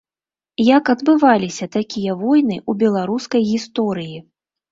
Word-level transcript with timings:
Як 0.77 0.85
адбываліся 0.93 1.65
такія 1.75 2.15
войны 2.23 2.57
ў 2.69 2.85
беларускай 2.85 3.41
гісторыі? 3.51 4.17